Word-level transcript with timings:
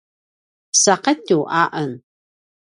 saqetju 0.83 1.39
a 1.61 1.63
en 1.81 1.91